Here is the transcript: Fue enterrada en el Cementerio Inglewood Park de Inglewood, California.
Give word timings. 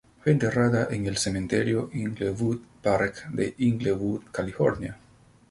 Fue 0.23 0.31
enterrada 0.31 0.87
en 0.89 1.05
el 1.05 1.17
Cementerio 1.19 1.91
Inglewood 1.93 2.57
Park 2.81 3.27
de 3.33 3.53
Inglewood, 3.59 4.23
California. 4.31 4.97